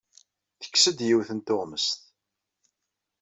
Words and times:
Tekkes-d 0.61 0.99
yiwet 1.07 1.29
n 1.33 1.39
tuɣmest. 1.41 1.99